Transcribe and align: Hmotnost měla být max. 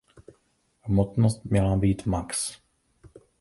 Hmotnost 0.81 1.45
měla 1.45 1.75
být 1.77 2.05
max. 2.05 2.61